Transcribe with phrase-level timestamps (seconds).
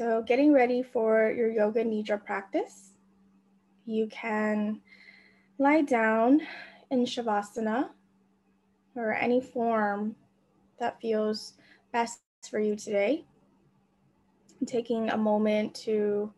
[0.00, 2.94] So, getting ready for your yoga nidra practice,
[3.84, 4.80] you can
[5.58, 6.40] lie down
[6.90, 7.90] in Shavasana
[8.96, 10.16] or any form
[10.78, 11.52] that feels
[11.92, 13.26] best for you today.
[14.64, 16.32] taking a moment to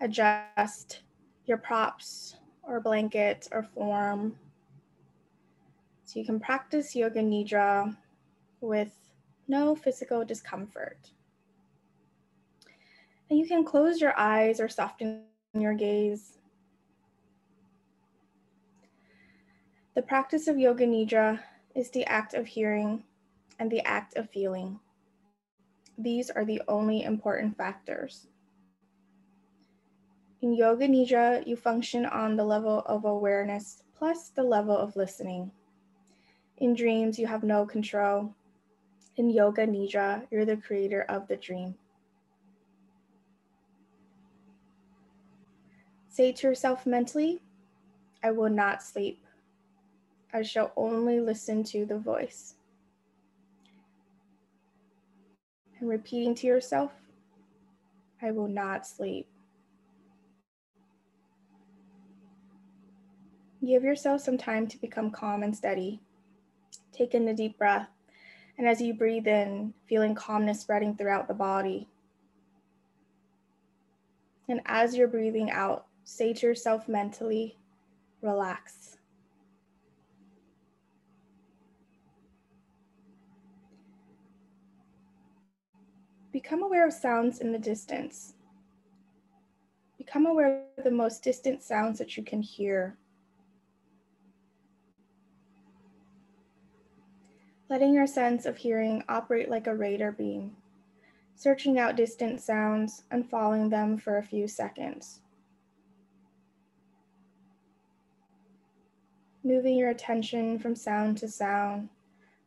[0.00, 1.02] adjust
[1.44, 4.34] your props or blanket or form
[6.04, 7.94] so you can practice yoga nidra
[8.62, 8.96] with
[9.46, 11.10] no physical discomfort.
[13.34, 15.24] And you can close your eyes or soften
[15.54, 16.38] your gaze.
[19.96, 21.40] The practice of yoga nidra
[21.74, 23.02] is the act of hearing
[23.58, 24.78] and the act of feeling.
[25.98, 28.28] These are the only important factors.
[30.40, 35.50] In Yoga Nidra, you function on the level of awareness plus the level of listening.
[36.58, 38.32] In dreams, you have no control.
[39.16, 41.74] In Yoga Nidra, you're the creator of the dream.
[46.14, 47.42] Say to yourself mentally,
[48.22, 49.26] I will not sleep.
[50.32, 52.54] I shall only listen to the voice.
[55.80, 56.92] And repeating to yourself,
[58.22, 59.26] I will not sleep.
[63.66, 66.00] Give yourself some time to become calm and steady.
[66.92, 67.88] Take in a deep breath.
[68.56, 71.88] And as you breathe in, feeling calmness spreading throughout the body.
[74.48, 77.58] And as you're breathing out, say to yourself mentally,
[78.22, 78.96] relax.
[86.32, 88.34] Become aware of sounds in the distance.
[89.98, 92.96] Become aware of the most distant sounds that you can hear.
[97.74, 100.54] letting your sense of hearing operate like a radar beam,
[101.34, 105.20] searching out distant sounds and following them for a few seconds.
[109.46, 111.90] Moving your attention from sound to sound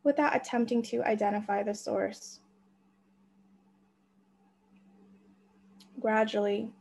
[0.02, 2.40] without attempting to identify the source.
[6.00, 6.72] Gradually,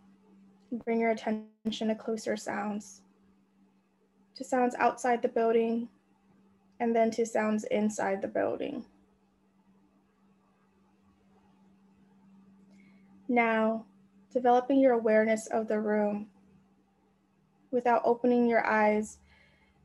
[0.71, 3.01] bring your attention to closer sounds,
[4.35, 5.87] to sounds outside the building
[6.79, 8.85] and then to sounds inside the building.
[13.27, 13.85] Now,
[14.33, 16.27] developing your awareness of the room.
[17.69, 19.17] Without opening your eyes,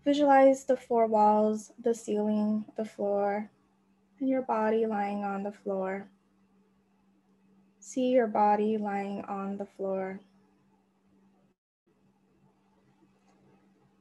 [0.05, 3.51] visualize the four walls, the ceiling, the floor,
[4.19, 6.09] and your body lying on the floor.
[7.81, 10.21] See your body lying on the floor.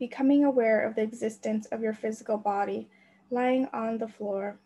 [0.01, 2.89] becoming aware of the existence of your physical body
[3.29, 4.57] lying on the floor.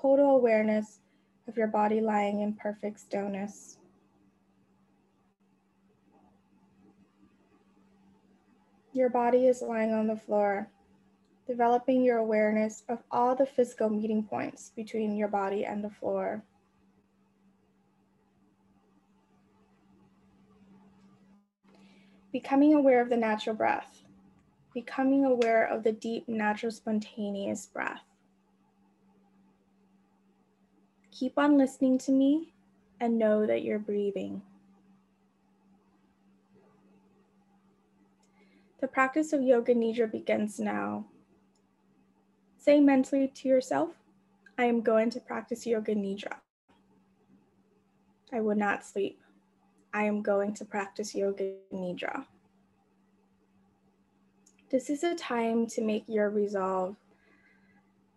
[0.00, 1.00] Total awareness
[1.46, 3.76] of your body lying in perfect stillness.
[8.96, 10.70] Your body is lying on the floor,
[11.46, 16.42] developing your awareness of all the physical meeting points between your body and the floor.
[22.32, 24.02] becoming aware of the natural breath,
[24.74, 28.02] becoming aware of the deep, natural, spontaneous breath.
[31.10, 32.52] Keep on listening to me
[33.00, 34.42] and know that you're breathing.
[38.86, 41.06] The practice of Yoga Nidra begins now.
[42.56, 43.90] Say mentally to yourself,
[44.58, 46.34] I am going to practice Yoga Nidra.
[48.32, 49.20] I will not sleep.
[49.92, 52.26] I am going to practice Yoga Nidra.
[54.70, 56.94] This is a time to make your resolve.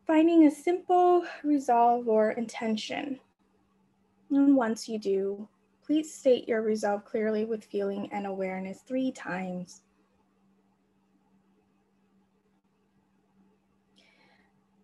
[0.05, 3.19] Finding a simple resolve or intention.
[4.29, 5.47] And once you do,
[5.83, 9.81] please state your resolve clearly with feeling and awareness three times.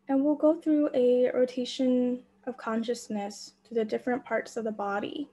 [0.07, 5.29] And we'll go through a rotation of consciousness to the different parts of the body.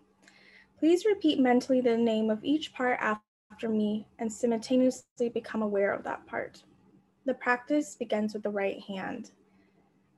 [0.79, 6.03] Please repeat mentally the name of each part after me and simultaneously become aware of
[6.05, 6.63] that part.
[7.27, 9.31] The practice begins with the right hand.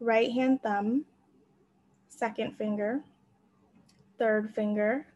[0.01, 1.05] Right hand thumb,
[2.09, 3.03] second finger,
[4.19, 5.07] third finger,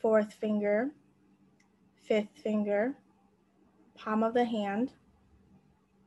[0.00, 0.90] fourth finger,
[2.02, 2.94] fifth finger,
[3.96, 4.92] palm of the hand,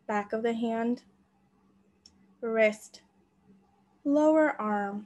[0.07, 1.03] back of the hand,
[2.41, 3.01] wrist,
[4.03, 5.05] lower arm,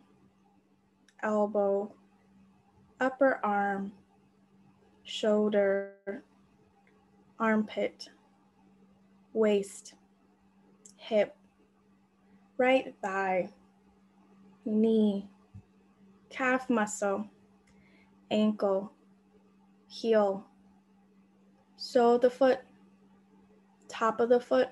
[1.22, 1.94] elbow,
[3.00, 3.92] upper arm,
[5.04, 6.24] shoulder,
[7.40, 8.10] armpit,
[9.34, 9.96] waist,
[10.98, 11.36] hip,
[12.58, 13.50] right thigh,
[14.66, 15.28] knee,
[16.30, 17.26] calf muscle,
[18.32, 18.92] ankle,
[19.88, 20.46] heel,
[21.76, 22.60] sole of the foot,
[23.88, 24.70] top of the foot,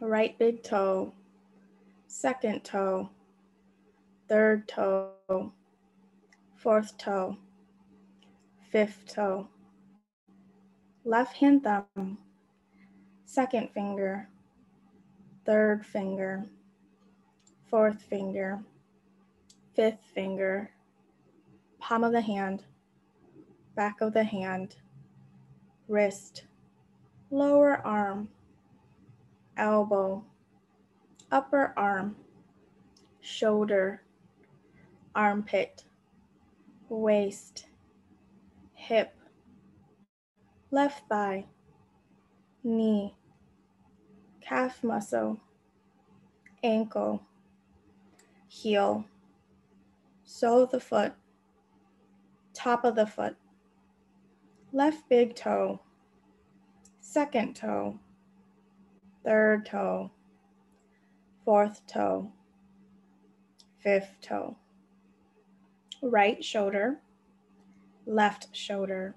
[0.00, 1.12] right big toe,
[2.08, 3.10] second toe,
[4.30, 5.52] third toe,
[6.56, 7.36] fourth toe,
[8.72, 9.46] fifth toe,
[11.04, 12.16] left hand thumb,
[13.26, 14.26] second finger,
[15.44, 16.46] third finger,
[17.68, 18.58] fourth finger,
[19.76, 20.70] fifth finger,
[21.78, 22.64] palm of the hand,
[23.76, 24.76] back of the hand,
[25.88, 26.44] wrist,
[27.30, 28.30] lower arm,
[29.58, 30.24] elbow,
[31.30, 32.16] upper arm,
[33.20, 34.02] shoulder,
[35.14, 35.84] armpit,
[36.88, 37.66] waist,
[38.74, 39.14] hip,
[40.70, 41.44] left thigh,
[42.64, 43.14] knee,
[44.40, 45.38] calf muscle,
[46.62, 47.22] ankle,
[48.48, 49.04] heel,
[50.24, 51.12] sole of the foot,
[52.54, 53.36] top of the foot,
[54.72, 55.80] left big toe,
[57.00, 57.98] second toe,
[59.24, 60.10] third toe,
[61.48, 62.30] fourth toe,
[63.82, 64.54] fifth toe,
[66.02, 66.98] right shoulder,
[68.04, 69.14] left shoulder,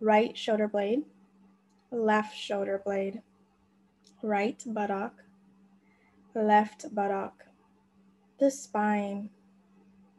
[0.00, 1.00] right shoulder blade,
[1.90, 3.20] left shoulder blade,
[4.22, 5.24] right buttock,
[6.36, 7.46] left buttock,
[8.38, 9.28] the spine,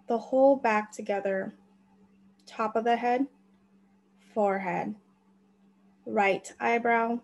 [0.10, 1.54] the whole back together,
[2.46, 3.26] top of the head,
[4.34, 4.96] forehead,
[6.06, 7.18] right eyebrow,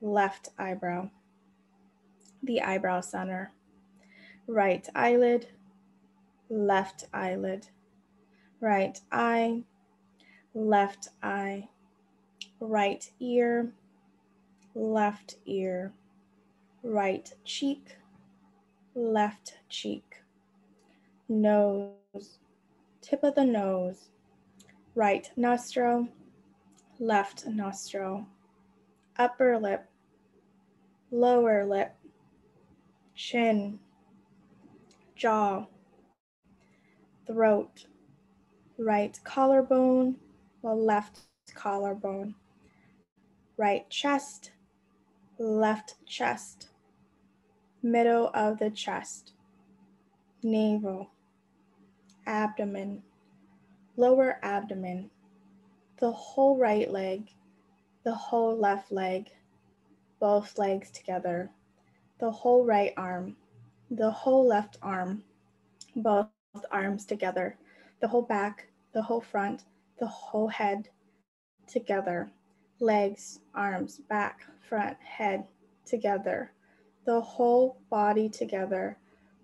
[0.00, 1.08] left eyebrow,
[2.44, 3.52] the eyebrow center,
[4.46, 5.48] right eyelid,
[6.48, 7.66] left eyelid,
[8.60, 9.62] right eye,
[10.54, 11.68] left eye,
[12.60, 13.72] right ear,
[14.74, 15.92] left ear,
[16.82, 17.96] right cheek,
[18.94, 20.22] left cheek,
[21.28, 22.38] nose,
[23.00, 24.10] tip of the nose,
[24.94, 26.08] right nostril,
[26.98, 28.26] left nostril,
[29.18, 29.86] upper lip,
[31.10, 31.94] lower lip,
[33.14, 33.78] chin,
[35.14, 35.66] jaw,
[37.26, 37.86] throat,
[38.78, 40.16] right collarbone,
[40.62, 41.20] left
[41.54, 42.34] collarbone,
[43.56, 44.52] right chest,
[45.38, 46.68] left chest,
[47.82, 49.32] middle of the chest,
[50.42, 51.10] navel,
[52.26, 53.02] abdomen,
[53.96, 55.10] lower abdomen,
[56.00, 57.30] the whole right leg,
[58.04, 59.30] the whole left leg,
[60.20, 61.50] both legs together,
[62.18, 63.36] the whole right arm,
[63.90, 65.22] the whole left arm,
[65.96, 66.28] both
[66.70, 67.56] arms together,
[68.00, 69.64] the whole back, the whole front,
[69.98, 70.88] the whole head
[71.66, 72.30] together,
[72.80, 75.44] legs, arms, back, front, head
[75.84, 76.52] together,
[77.06, 78.96] the whole body together,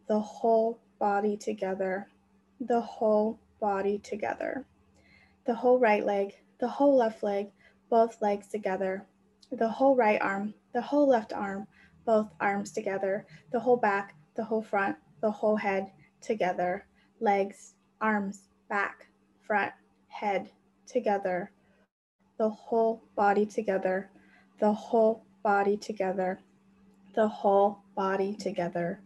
[0.09, 2.09] the whole body together,
[2.61, 4.65] the whole body together,
[5.47, 7.51] the whole right leg, the whole left leg,
[7.89, 9.05] both legs together,
[9.51, 11.67] the whole right arm, the whole left arm,
[12.11, 16.85] both arms together, the whole back, the whole front, the whole head together,
[17.21, 19.07] legs, arms, back,
[19.47, 19.71] front,
[20.09, 20.51] head
[20.89, 21.53] together,
[22.37, 24.11] the whole body together,
[24.59, 26.41] the whole body together,
[27.15, 28.99] the whole body together,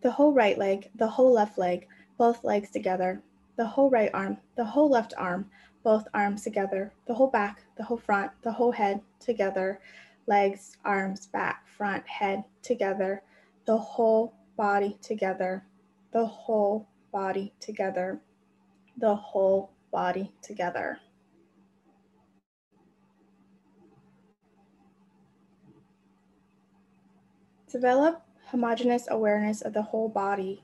[0.00, 1.86] the whole right leg, the whole left leg,
[2.16, 3.20] both legs together,
[3.56, 5.50] the whole right arm, the whole left arm,
[5.84, 9.78] both arms together, the whole back, the whole front, the whole head together,
[10.26, 13.22] legs, arms, back, front, head together,
[13.66, 15.64] the whole body together,
[16.12, 18.20] the whole body together,
[18.98, 20.98] the whole body together.
[27.70, 30.62] Develop homogeneous awareness of the whole body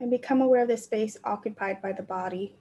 [0.00, 2.56] and become aware of the space occupied by the body.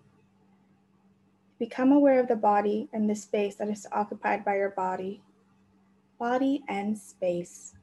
[1.58, 5.22] Become aware of the body and the space that is occupied by your body.
[6.20, 7.75] Body and space.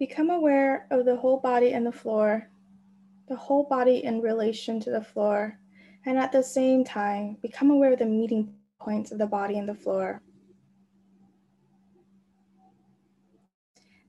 [0.00, 2.50] Become aware of the whole body and the floor,
[3.28, 5.60] the whole body in relation to the floor,
[6.06, 9.68] and at the same time, become aware of the meeting points of the body and
[9.68, 10.22] the floor.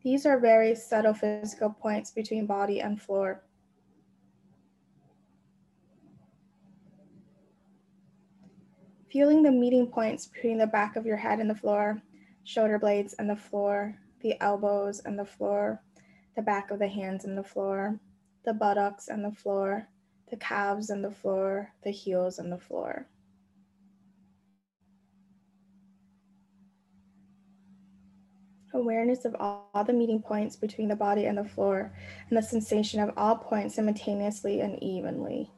[0.03, 3.43] These are very subtle physical points between body and floor.
[9.11, 12.01] feeling the meeting points between the back of your head and the floor,
[12.45, 15.81] shoulder blades and the floor, the elbows and the floor,
[16.35, 17.99] the back of the hands and the floor,
[18.45, 19.87] the buttocks and the floor,
[20.29, 23.07] the calves and the floor, the heels and the floor.
[28.73, 31.93] Awareness of all, the meeting points between the body and the floor,
[32.29, 35.51] and the sensation of all points simultaneously and evenly.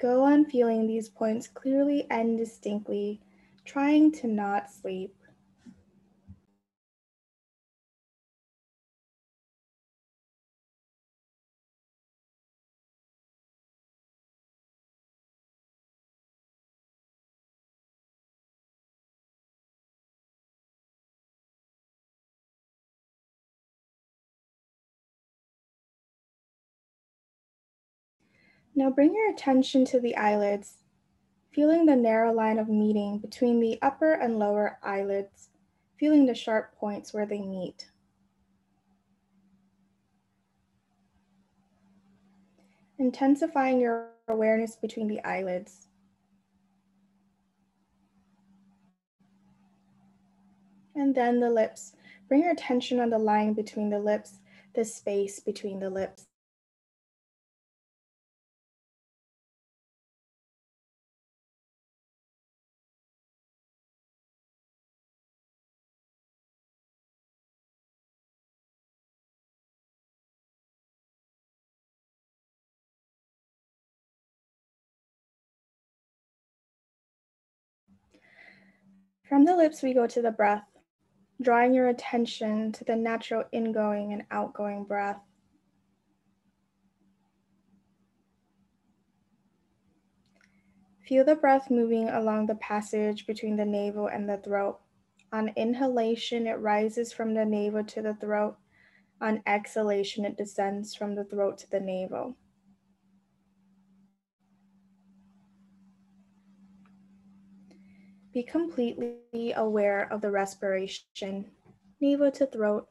[0.00, 3.20] Go on feeling these points clearly and distinctly,
[3.68, 5.14] trying to not sleep.
[28.74, 30.76] Now bring your attention to the eyelids,
[31.58, 35.48] feeling the narrow line of meeting between the upper and lower eyelids,
[35.98, 37.90] feeling the sharp points where they meet.
[43.00, 45.88] Intensifying your awareness between the eyelids.
[50.94, 51.96] And then the lips.
[52.28, 54.38] Bring your attention on the line between the lips,
[54.76, 56.27] the space between the lips.
[79.28, 80.64] From the lips, we go to the breath,
[81.42, 85.20] drawing your attention to the natural ingoing and outgoing breath.
[91.06, 94.80] Feel the breath moving along the passage between the navel and the throat.
[95.30, 98.56] On inhalation, it rises from the navel to the throat.
[99.20, 102.34] On exhalation, it descends from the throat to the navel.
[108.38, 111.44] Be completely aware of the respiration,
[112.00, 112.86] navel to throat,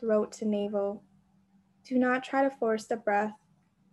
[0.00, 1.04] throat to navel.
[1.84, 3.32] Do not try to force the breath,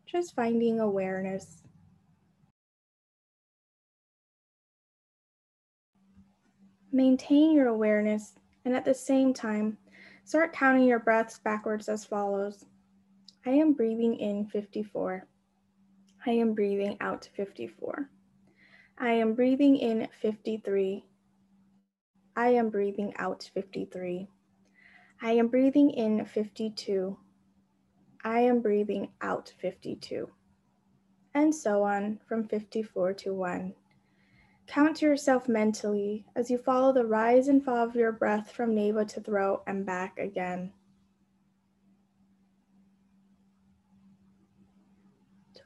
[0.07, 1.61] just finding awareness.
[6.91, 8.33] Maintain your awareness
[8.65, 9.77] and at the same time,
[10.23, 12.65] start counting your breaths backwards as follows.
[13.45, 15.27] I am breathing in 54.
[16.25, 18.09] I am breathing out 54.
[18.97, 21.03] I am breathing in 53.
[22.37, 24.29] I am breathing out 53.
[25.21, 27.17] I am breathing in 52.
[28.23, 30.29] I am breathing out 52.
[31.33, 33.73] And so on from 54 to 1.
[34.67, 38.73] Count to yourself mentally as you follow the rise and fall of your breath from
[38.73, 40.71] navel to throat and back again.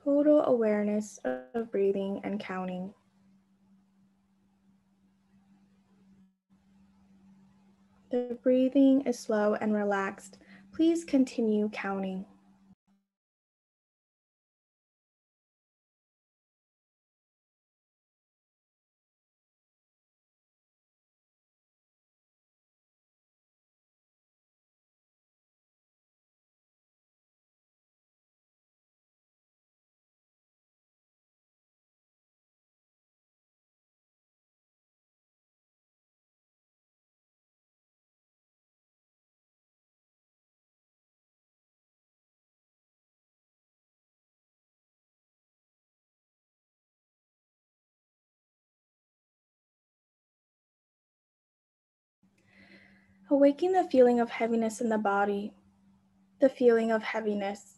[0.03, 2.93] Total awareness of breathing and counting.
[8.11, 10.39] The breathing is slow and relaxed.
[10.73, 12.25] Please continue counting.
[53.31, 55.53] Awaken the feeling of heaviness in the body,
[56.41, 57.75] the feeling of heaviness.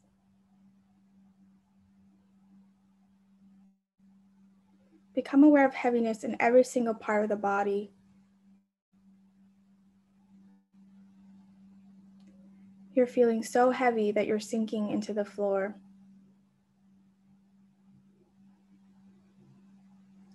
[5.13, 7.91] Become aware of heaviness in every single part of the body.
[12.93, 15.75] You're feeling so heavy that you're sinking into the floor.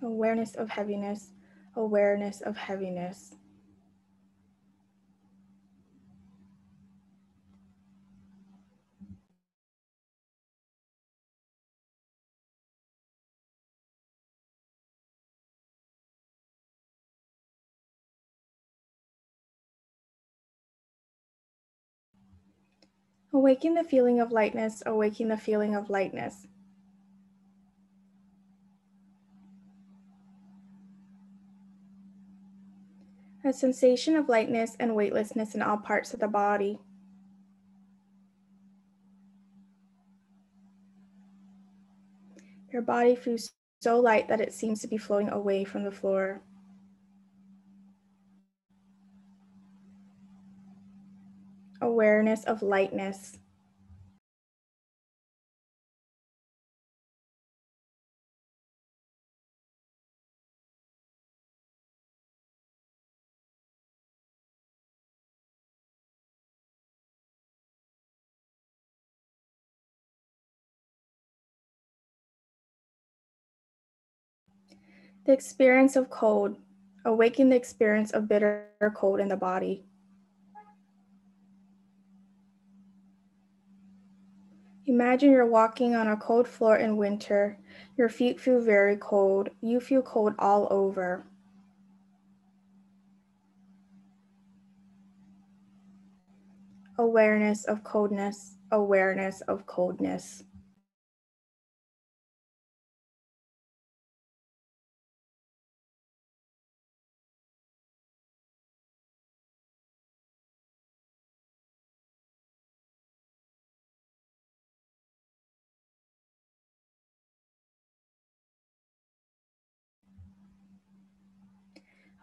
[0.02, 1.32] Awareness of heaviness,
[1.74, 3.34] awareness of heaviness.
[23.36, 26.46] Awaken the feeling of lightness, awaken the feeling of lightness.
[33.44, 36.80] A sensation of lightness and weightlessness in all parts of the body.
[42.72, 43.50] Your body feels
[43.82, 46.40] so light that it seems to be floating away from the floor.
[51.80, 53.38] Awareness of lightness.
[75.26, 76.56] The experience of cold.
[77.04, 79.84] Awaken the experience of bitter cold in the body.
[84.96, 87.58] Imagine you're walking on a cold floor in winter.
[87.98, 89.50] Your feet feel very cold.
[89.60, 91.26] You feel cold all over.
[96.98, 100.44] Awareness of coldness, awareness of coldness.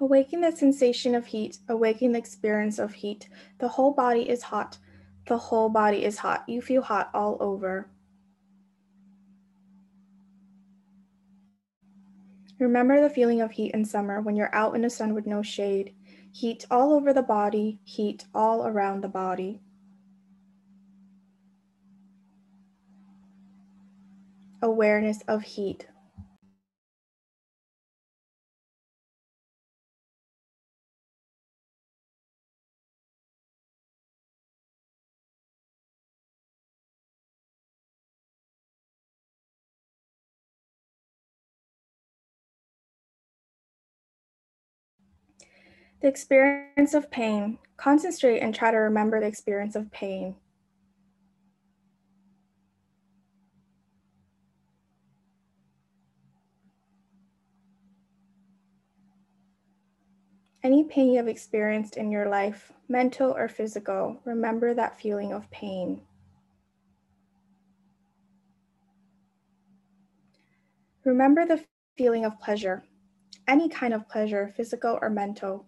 [0.03, 3.29] Awaken the sensation of heat, awaken the experience of heat.
[3.59, 4.77] The whole body is hot.
[5.27, 6.43] The whole body is hot.
[6.45, 7.89] You feel hot all over.
[12.59, 15.41] Remember the feeling of heat in summer when you're out in the sun with no
[15.41, 15.95] shade.
[16.33, 19.61] Heat all over the body, heat all around the body.
[24.61, 25.87] Awareness of heat.
[46.03, 47.59] The experience of pain.
[47.77, 50.35] Concentrate and try to remember the experience of pain.
[60.61, 65.49] Any pain you have experienced in your life, mental or physical, remember that feeling of
[65.51, 66.01] pain.
[71.05, 71.63] Remember the
[71.97, 72.83] feeling of pleasure,
[73.47, 75.65] any kind of pleasure, physical or mental.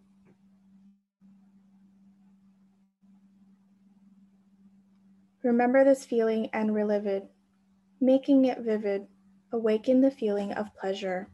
[5.46, 7.30] Remember this feeling and relive it,
[8.02, 9.06] making it vivid.
[9.52, 11.30] Awaken the feeling of pleasure.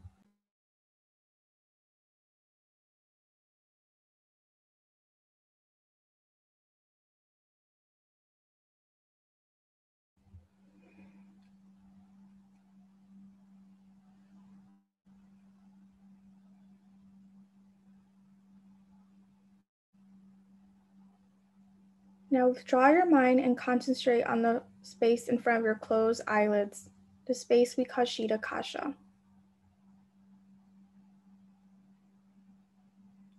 [22.32, 26.88] Now withdraw your mind and concentrate on the space in front of your closed eyelids,
[27.26, 28.94] the space we call Chitakasha.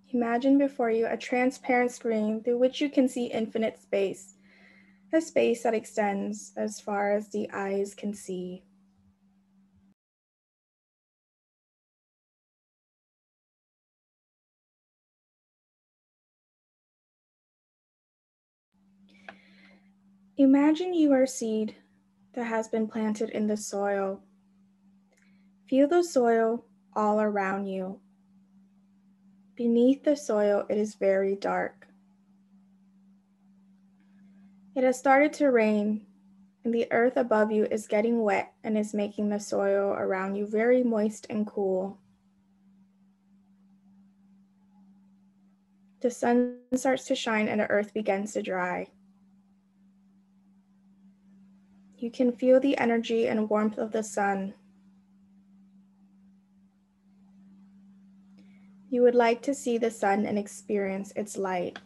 [0.10, 4.36] Imagine before you a transparent screen through which you can see infinite space,
[5.12, 8.62] a space that extends as far as the eyes can see.
[20.43, 21.73] Imagine you are a seed
[22.34, 24.21] that has been planted in the soil.
[25.69, 28.01] Feel the soil all around you.
[29.56, 31.88] Beneath the soil, it is very dark.
[34.75, 36.06] It has started to rain,
[36.65, 40.45] and the earth above you is getting wet and is making the soil around you
[40.45, 41.97] very moist and cool.
[46.01, 48.89] The sun starts to shine and the earth begins to dry.
[52.03, 54.55] You can feel the energy and warmth of the sun.
[58.89, 61.79] You would like to see the sun and experience its light.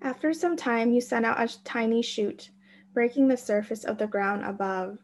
[0.00, 2.50] After some time, you send out a tiny shoot,
[2.94, 4.98] breaking the surface of the ground above.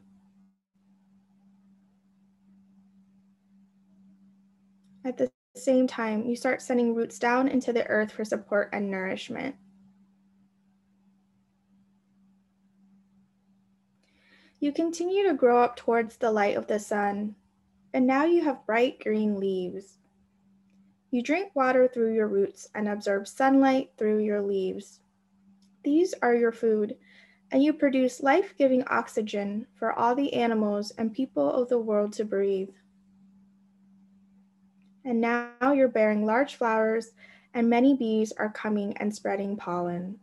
[5.05, 8.89] At the same time, you start sending roots down into the earth for support and
[8.89, 9.57] nourishment.
[14.67, 17.37] You continue to grow up towards the light of the sun.
[17.95, 19.99] and now you have bright green leaves.
[21.13, 24.99] You drink water through your roots and absorb sunlight through your leaves.
[25.85, 26.97] These are your food,
[27.53, 32.13] and you produce life giving oxygen for all the animals and people of the world
[32.15, 32.75] to breathe.
[35.05, 37.13] And now you're bearing large flowers,
[37.55, 40.19] and many bees are coming and spreading pollen.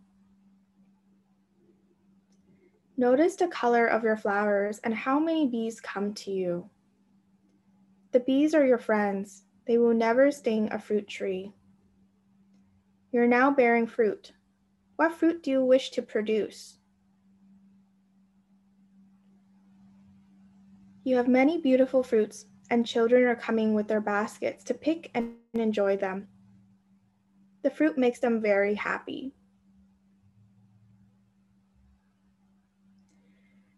[2.96, 6.70] Notice the color of your flowers and how many bees come to you.
[8.12, 9.46] The bees are your friends.
[9.66, 11.54] They will never sting a fruit tree.
[13.12, 14.34] You're now bearing fruit.
[14.96, 16.78] What fruit do you wish to produce?
[21.04, 25.34] You have many beautiful fruits, and children are coming with their baskets to pick and
[25.54, 26.28] enjoy them.
[27.64, 29.34] The fruit makes them very happy.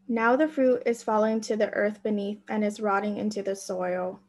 [0.08, 4.20] Now the fruit is falling to the earth beneath and is rotting into the soil.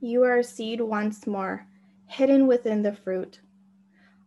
[0.00, 1.66] You are a seed once more,
[2.06, 3.40] hidden within the fruit.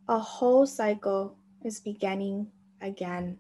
[0.08, 3.38] A whole cycle is beginning again.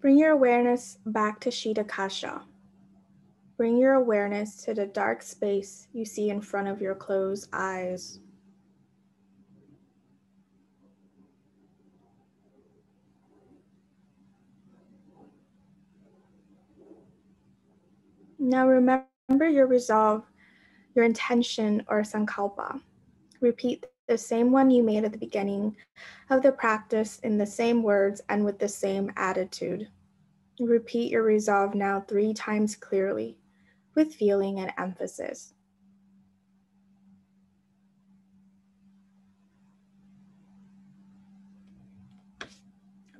[0.00, 2.42] Bring your awareness back to Chitakasha.
[3.58, 8.20] Bring your awareness to the dark space you see in front of your closed eyes.
[18.38, 19.06] Now remember
[19.50, 20.24] your resolve,
[20.94, 22.80] your intention or sankalpa.
[23.42, 25.76] Repeat the same one you made at the beginning
[26.30, 29.86] of the practice in the same words and with the same attitude.
[30.58, 33.38] Repeat your resolve now three times clearly
[33.94, 35.54] with feeling and emphasis.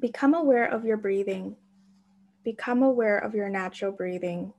[0.01, 1.55] Become aware of your breathing.
[2.43, 4.53] Become aware of your natural breathing.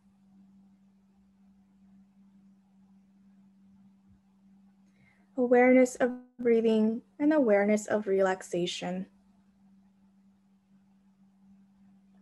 [5.41, 9.07] Awareness of breathing, and awareness of relaxation.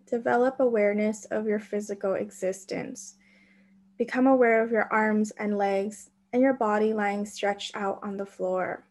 [0.10, 3.18] Develop awareness of your physical existence.
[3.98, 8.26] Become aware of your arms and legs and your body lying stretched out on the
[8.26, 8.86] floor.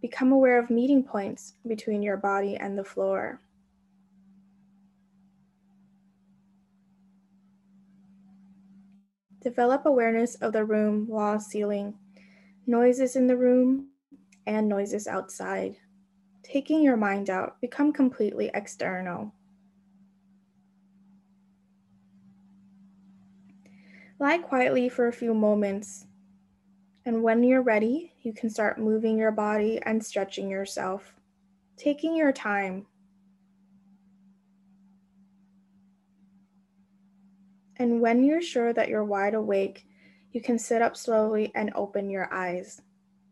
[0.00, 3.40] Become aware of meeting points between your body and the floor.
[9.40, 11.94] Develop awareness of the room, wall, ceiling,
[12.66, 13.88] noises in the room,
[14.46, 15.76] and noises outside.
[16.42, 19.32] Taking your mind out, become completely external.
[24.18, 26.06] Lie quietly for a few moments,
[27.04, 31.14] and when you're ready, you can start moving your body and stretching yourself,
[31.76, 32.86] taking your time.
[37.76, 39.86] And when you're sure that you're wide awake,
[40.32, 42.80] you can sit up slowly and open your eyes.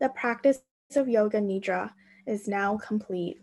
[0.01, 0.63] The practice
[0.95, 1.91] of Yoga Nidra
[2.27, 3.41] is now complete.